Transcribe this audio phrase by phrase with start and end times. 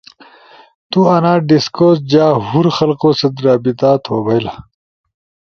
[0.91, 4.45] تو انا ڈیسکورس جا ہور خلقو ست رابطہ تو بھئیل